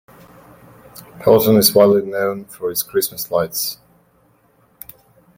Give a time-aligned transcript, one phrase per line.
[1.23, 3.77] Haughton is widely known for its Christmas lights.